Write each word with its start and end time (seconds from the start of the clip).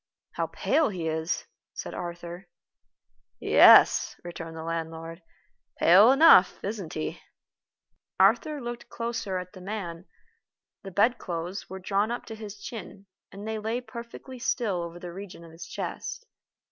"How 0.31 0.47
pale 0.47 0.89
he 0.89 1.07
is," 1.07 1.45
said 1.75 1.93
Arthur. 1.93 2.47
"Yes," 3.39 4.15
returned 4.23 4.57
the 4.57 4.63
landlord, 4.63 5.21
"pale 5.77 6.11
enough, 6.11 6.57
isn't 6.63 6.93
he?" 6.95 7.21
Arthur 8.19 8.59
looked 8.59 8.89
closer 8.89 9.37
at 9.37 9.53
the 9.53 9.61
man. 9.61 10.07
The 10.81 10.89
bedclothes 10.89 11.69
were 11.69 11.77
drawn 11.77 12.09
up 12.09 12.25
to 12.25 12.35
his 12.35 12.59
chin, 12.59 13.05
and 13.31 13.47
they 13.47 13.59
lay 13.59 13.79
perfectly 13.79 14.39
still 14.39 14.81
over 14.81 14.97
the 14.99 15.13
region 15.13 15.43
of 15.43 15.51
his 15.51 15.67
chest. 15.67 16.25